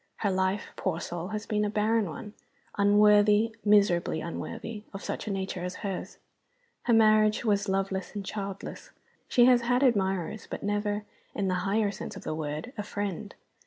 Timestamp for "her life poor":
0.15-0.99